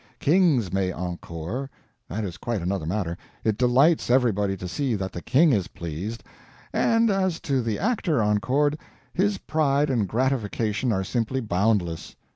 [0.17, 1.69] Kings may encore;
[2.09, 6.23] that is quite another matter; it delights everybody to see that the King is pleased;
[6.73, 8.79] and as to the actor encored,
[9.13, 12.15] his pride and gratification are simply boundless.